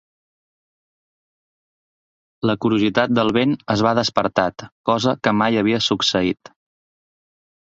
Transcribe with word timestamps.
La 2.51 2.55
curiositat 2.65 3.13
del 3.19 3.29
vent 3.37 3.53
es 3.75 3.85
va 3.89 3.93
despertat, 4.01 4.67
cosa 4.93 5.15
que 5.29 5.35
mai 5.43 5.61
havia 5.61 5.83
succeït. 5.91 6.53